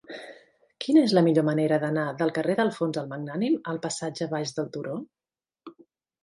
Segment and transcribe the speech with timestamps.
[0.85, 4.73] Quina és la millor manera d'anar del carrer d'Alfons el Magnànim al passatge Baix del
[4.79, 4.97] Turó?